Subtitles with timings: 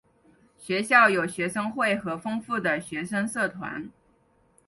[0.57, 3.87] 学校有学生会和丰富的学生社团。